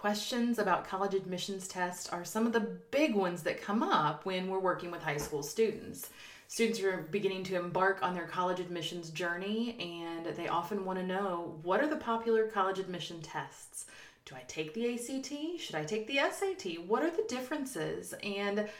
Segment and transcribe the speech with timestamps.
[0.00, 2.60] questions about college admissions tests are some of the
[2.90, 6.08] big ones that come up when we're working with high school students.
[6.48, 11.04] Students are beginning to embark on their college admissions journey and they often want to
[11.04, 13.84] know what are the popular college admission tests?
[14.24, 15.60] Do I take the ACT?
[15.60, 16.86] Should I take the SAT?
[16.86, 18.14] What are the differences?
[18.22, 18.70] And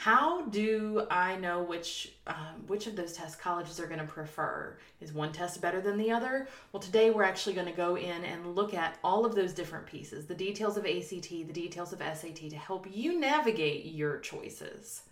[0.00, 4.78] how do I know which um, which of those tests colleges are going to prefer?
[5.02, 6.48] Is one test better than the other?
[6.72, 9.84] Well, today we're actually going to go in and look at all of those different
[9.84, 15.02] pieces, the details of ACT, the details of SAT, to help you navigate your choices.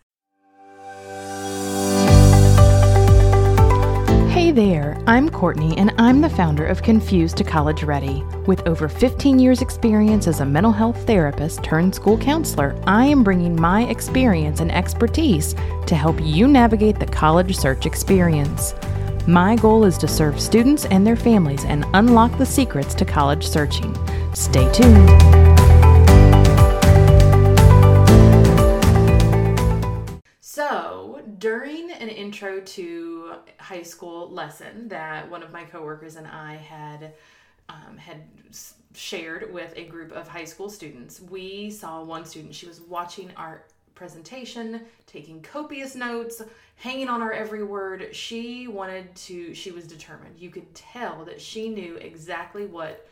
[4.59, 8.25] There, I'm Courtney, and I'm the founder of Confused to College Ready.
[8.49, 13.23] With over 15 years' experience as a mental health therapist turned school counselor, I am
[13.23, 15.55] bringing my experience and expertise
[15.87, 18.75] to help you navigate the college search experience.
[19.29, 23.47] My goal is to serve students and their families and unlock the secrets to college
[23.47, 23.97] searching.
[24.35, 25.48] Stay tuned.
[31.39, 37.15] During an intro to high school lesson that one of my coworkers and I had
[37.69, 38.23] um, had
[38.95, 42.55] shared with a group of high school students, we saw one student.
[42.55, 43.63] She was watching our
[43.95, 46.41] presentation, taking copious notes,
[46.77, 48.15] hanging on our every word.
[48.15, 50.39] She wanted to, she was determined.
[50.39, 53.09] You could tell that she knew exactly what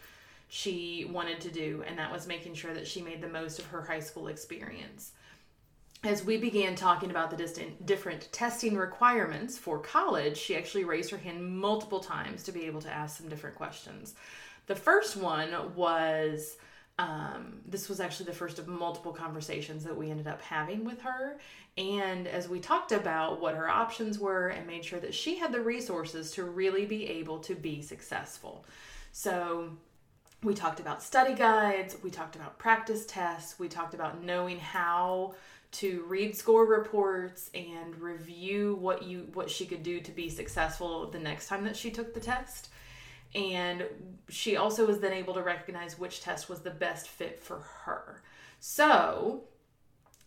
[0.49, 3.67] she wanted to do, and that was making sure that she made the most of
[3.67, 5.13] her high school experience
[6.07, 11.11] as we began talking about the distant, different testing requirements for college, she actually raised
[11.11, 14.15] her hand multiple times to be able to ask some different questions.
[14.67, 16.57] The first one was
[16.99, 21.03] um, this was actually the first of multiple conversations that we ended up having with
[21.03, 21.39] her.
[21.77, 25.53] And as we talked about what her options were and made sure that she had
[25.53, 28.65] the resources to really be able to be successful.
[29.13, 29.71] So,
[30.43, 35.35] we talked about study guides, we talked about practice tests, we talked about knowing how
[35.79, 41.11] to read score reports and review what you what she could do to be successful
[41.11, 42.71] the next time that she took the test.
[43.35, 43.85] And
[44.29, 48.23] she also was then able to recognize which test was the best fit for her.
[48.59, 49.45] So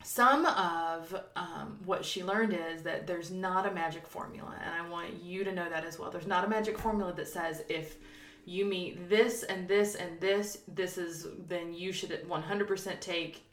[0.04, 4.90] some of um, what she learned is that there's not a magic formula and i
[4.90, 6.12] want you to know that as well.
[6.12, 7.98] There's not a magic formula that says if
[8.46, 13.44] you meet this and this and this this is then you should 100% take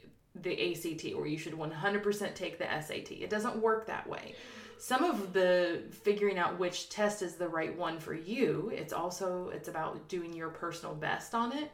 [0.42, 3.12] the ACT or you should 100% take the SAT.
[3.12, 4.34] It doesn't work that way.
[4.78, 9.50] Some of the figuring out which test is the right one for you, it's also
[9.54, 11.70] it's about doing your personal best on it,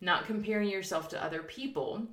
[0.00, 2.06] not comparing yourself to other people.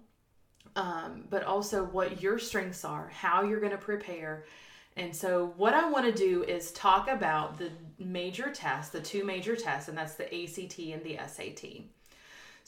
[0.75, 4.45] Um, but also what your strengths are, how you're going to prepare.
[4.97, 9.23] And so, what I want to do is talk about the major tests, the two
[9.23, 11.81] major tests, and that's the ACT and the SAT.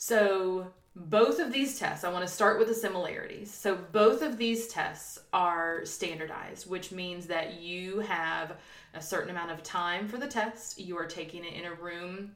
[0.04, 3.54] So, both of these tests, I want to start with the similarities.
[3.54, 8.56] So, both of these tests are standardized, which means that you have
[8.94, 10.80] a certain amount of time for the test.
[10.80, 12.34] You are taking it in a room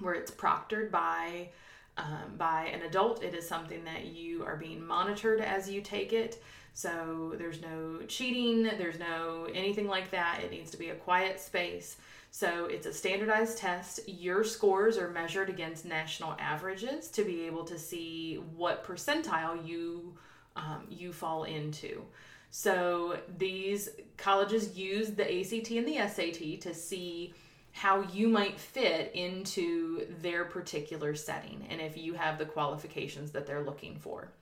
[0.00, 1.48] where it's proctored by
[1.96, 3.22] um, by an adult.
[3.22, 6.42] It is something that you are being monitored as you take it.
[6.74, 10.42] So there's no cheating, there's no anything like that.
[10.44, 11.96] It needs to be a quiet space.
[12.30, 14.08] So it's a standardized test.
[14.08, 20.14] Your scores are measured against national averages to be able to see what percentile you
[20.56, 22.02] um, you fall into.
[22.50, 27.34] So these colleges use the ACT and the SAT to see
[27.72, 33.46] how you might fit into their particular setting and if you have the qualifications that
[33.46, 34.32] they're looking for.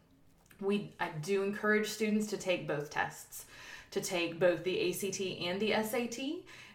[0.60, 3.44] We I do encourage students to take both tests,
[3.90, 6.18] to take both the ACT and the SAT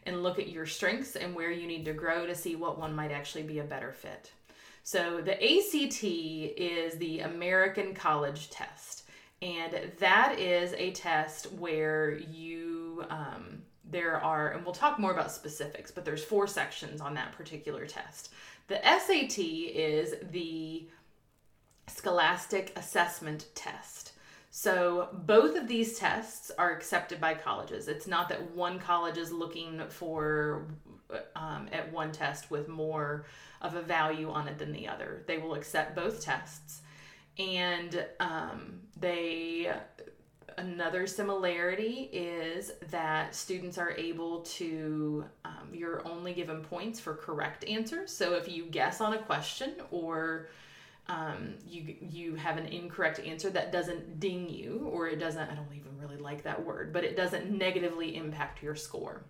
[0.03, 2.95] and look at your strengths and where you need to grow to see what one
[2.95, 4.31] might actually be a better fit.
[4.83, 9.03] So, the ACT is the American College Test,
[9.41, 15.31] and that is a test where you, um, there are, and we'll talk more about
[15.31, 18.31] specifics, but there's four sections on that particular test.
[18.67, 20.87] The SAT is the
[21.87, 24.10] Scholastic Assessment Test.
[24.53, 27.87] So both of these tests are accepted by colleges.
[27.87, 30.67] It's not that one college is looking for
[31.37, 33.25] um, at one test with more
[33.61, 35.23] of a value on it than the other.
[35.25, 36.81] They will accept both tests,
[37.39, 39.73] and um, they.
[40.57, 47.63] Another similarity is that students are able to, um, you're only given points for correct
[47.63, 48.11] answers.
[48.11, 50.49] So if you guess on a question or
[51.07, 55.55] um, you you have an incorrect answer that doesn't ding you or it doesn't i
[55.55, 59.23] don't even really like that word but it doesn't negatively impact your score.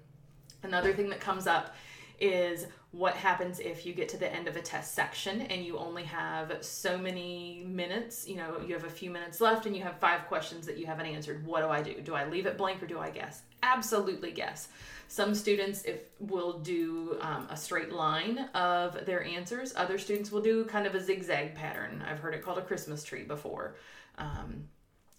[0.63, 1.75] Another thing that comes up
[2.21, 5.77] is what happens if you get to the end of a test section and you
[5.77, 9.81] only have so many minutes you know you have a few minutes left and you
[9.81, 11.45] have five questions that you haven't answered.
[11.45, 12.00] What do i do?
[12.01, 13.41] Do i leave it blank or do i guess?
[13.63, 14.68] Absolutely guess.
[15.07, 19.74] Some students if will do um, a straight line of their answers.
[19.75, 22.03] Other students will do kind of a zigzag pattern.
[22.07, 23.75] I've heard it called a christmas tree before.
[24.17, 24.67] Um,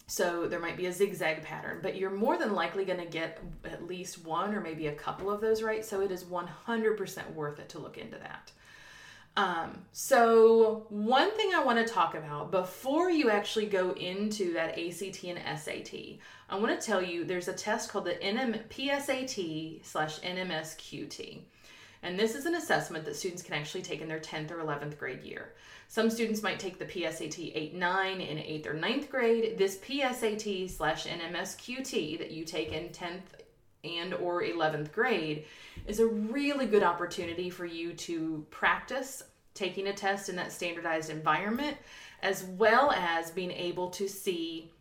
[0.07, 3.39] so there might be a zigzag pattern, but you're more than likely going to get
[3.63, 5.83] at least one or maybe a couple of those right.
[5.85, 8.51] So it is 100% worth it to look into that.
[9.35, 14.77] Um, so, one thing I want to talk about before you actually go into that
[14.77, 19.83] ACT and SAT, I want to tell you there's a test called the NM, PSAT
[19.83, 21.39] slash NMSQT.
[22.03, 24.99] And this is an assessment that students can actually take in their 10th or 11th
[24.99, 25.53] grade year.
[25.87, 29.57] Some students might take the PSAT 8 9 in 8th or 9th grade.
[29.57, 33.21] This PSAT slash NMSQT that you take in 10th
[33.83, 35.45] and or 11th grade
[35.87, 39.23] is a really good opportunity for you to practice
[39.53, 41.77] taking a test in that standardized environment
[42.21, 44.71] as well as being able to see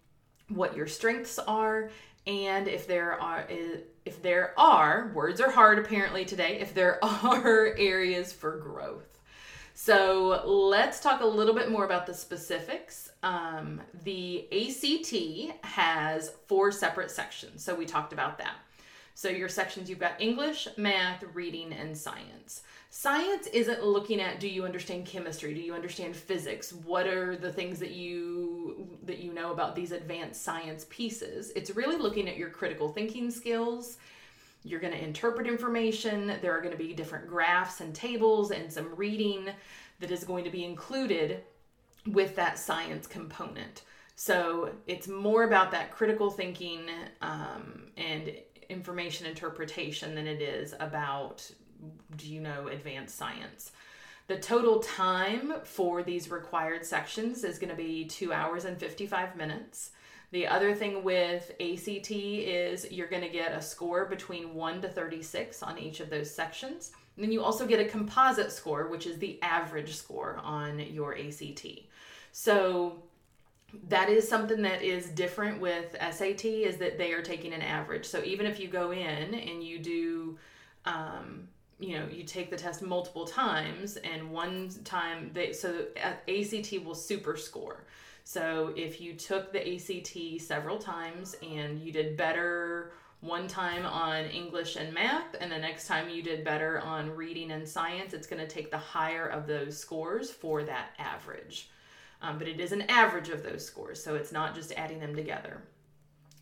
[0.48, 1.90] what your strengths are
[2.26, 3.46] and if there are
[4.04, 9.12] if there are words are hard apparently today if there are areas for growth
[9.74, 13.10] so let's talk a little bit more about the specifics.
[13.22, 17.64] Um, the ACT has four separate sections.
[17.64, 18.54] So we talked about that.
[19.14, 22.62] So your sections, you've got English, math, reading, and science.
[22.90, 25.54] Science isn't looking at do you understand chemistry?
[25.54, 26.72] Do you understand physics?
[26.72, 31.52] What are the things that you that you know about these advanced science pieces?
[31.56, 33.98] It's really looking at your critical thinking skills
[34.64, 36.34] you're going to interpret information.
[36.40, 39.48] There are going to be different graphs and tables and some reading
[40.00, 41.42] that is going to be included
[42.06, 43.82] with that science component.
[44.14, 46.82] So it's more about that critical thinking
[47.22, 48.32] um, and
[48.72, 51.48] information interpretation than it is about,
[52.16, 53.72] do you know, advanced science.
[54.28, 59.36] The total time for these required sections is going to be two hours and 55
[59.36, 59.90] minutes.
[60.30, 64.88] The other thing with ACT is you're going to get a score between 1 to
[64.88, 66.92] 36 on each of those sections.
[67.16, 71.14] And then you also get a composite score, which is the average score on your
[71.18, 71.66] ACT.
[72.32, 73.02] So
[73.88, 78.04] that is something that is different with SAT is that they are taking an average.
[78.04, 80.38] So even if you go in and you do
[80.84, 81.48] um,
[81.78, 85.86] you know you take the test multiple times and one time they so
[86.28, 87.84] ACT will super score
[88.24, 94.24] so if you took the ACT several times and you did better one time on
[94.26, 98.26] English and math, and the next time you did better on reading and science, it's
[98.26, 101.70] going to take the higher of those scores for that average.
[102.22, 105.14] Um, but it is an average of those scores, so it's not just adding them
[105.14, 105.60] together.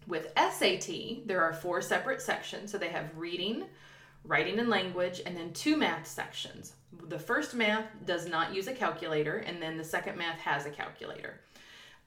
[0.07, 2.71] With SAT, there are four separate sections.
[2.71, 3.65] So they have reading,
[4.25, 6.75] writing and language, and then two math sections.
[7.09, 10.71] The first math does not use a calculator, and then the second math has a
[10.71, 11.41] calculator.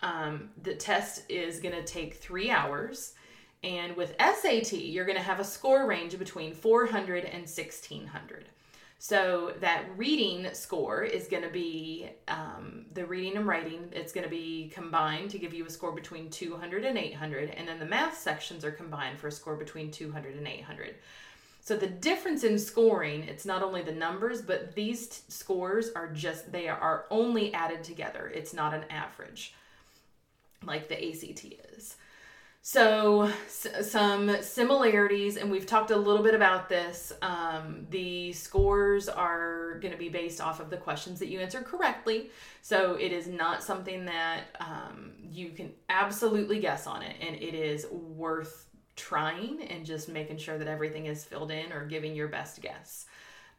[0.02, 3.14] Um, the test is going to take three hours.
[3.64, 8.50] And with SAT, you're going to have a score range between 400 and 1600.
[9.04, 13.90] So that reading score is going to be um, the reading and writing.
[13.92, 17.68] It's going to be combined to give you a score between 200 and 800, and
[17.68, 20.96] then the math sections are combined for a score between 200 and 800.
[21.60, 26.08] So the difference in scoring, it's not only the numbers, but these t- scores are
[26.08, 28.32] just they are only added together.
[28.34, 29.54] It's not an average
[30.66, 31.98] like the ACT is.
[32.66, 37.12] So, s- some similarities, and we've talked a little bit about this.
[37.22, 41.62] Um, the scores are going to be based off of the questions that you answer
[41.62, 42.30] correctly.
[42.62, 47.54] So, it is not something that um, you can absolutely guess on it, and it
[47.54, 52.30] is worth trying and just making sure that everything is filled in or giving your
[52.30, 53.08] best guess.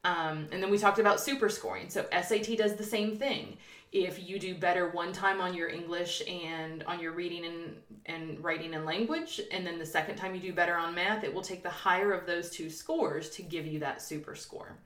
[0.04, 1.88] Um, and then we talked about super scoring.
[1.88, 3.56] So SAT does the same thing.
[3.90, 8.44] If you do better one time on your English and on your reading and, and
[8.44, 11.42] writing and language, and then the second time you do better on math, it will
[11.42, 14.76] take the higher of those two scores to give you that super score.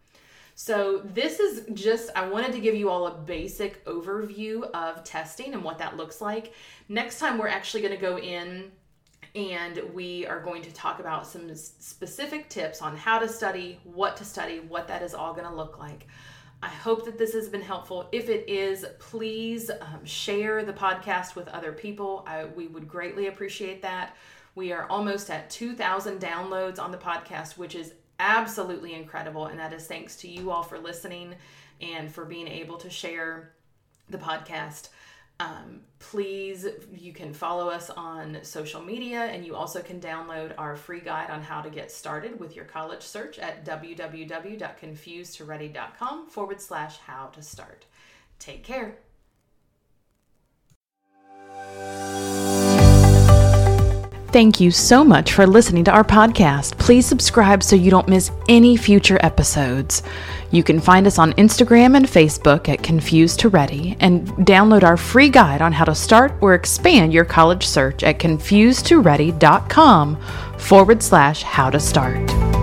[0.55, 5.55] So, this is just, I wanted to give you all a basic overview of testing
[5.55, 6.53] and what that looks like.
[6.89, 8.73] Next time, we're actually going to go in
[9.35, 14.17] and we are going to talk about some specific tips on how to study, what
[14.17, 16.07] to study, what that is all going to look like.
[16.63, 18.09] I hope that this has been helpful.
[18.11, 22.25] If it is, please um, share the podcast with other people.
[22.27, 24.17] I, we would greatly appreciate that.
[24.57, 29.47] We are almost at 2,000 downloads on the podcast, which is absolutely incredible.
[29.47, 31.35] And that is thanks to you all for listening
[31.81, 33.53] and for being able to share
[34.11, 34.89] the podcast.
[35.41, 40.75] Um, please, you can follow us on social media and you also can download our
[40.75, 46.99] free guide on how to get started with your college search at www.confusedtoready.com forward slash
[46.99, 47.85] how to start.
[48.39, 48.99] Take care.
[54.31, 56.77] Thank you so much for listening to our podcast.
[56.77, 60.03] Please subscribe so you don't miss any future episodes.
[60.51, 64.99] You can find us on Instagram and Facebook at Confused to Ready and download our
[64.99, 70.17] free guide on how to start or expand your college search at confusedtoready.com
[70.59, 72.58] forward slash how to start.